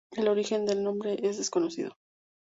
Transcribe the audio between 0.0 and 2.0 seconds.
El origen del nombre es desconocido.